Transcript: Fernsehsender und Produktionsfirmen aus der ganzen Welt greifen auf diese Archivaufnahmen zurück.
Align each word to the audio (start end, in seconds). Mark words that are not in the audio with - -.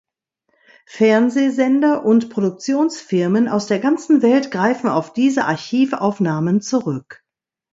Fernsehsender 0.87 2.03
und 2.03 2.31
Produktionsfirmen 2.31 3.47
aus 3.47 3.67
der 3.67 3.77
ganzen 3.77 4.23
Welt 4.23 4.49
greifen 4.49 4.89
auf 4.89 5.13
diese 5.13 5.45
Archivaufnahmen 5.45 6.59
zurück. 6.59 7.23